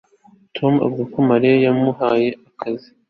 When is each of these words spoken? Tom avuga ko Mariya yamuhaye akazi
Tom 0.57 0.73
avuga 0.85 1.03
ko 1.13 1.19
Mariya 1.29 1.55
yamuhaye 1.65 2.29
akazi 2.49 2.89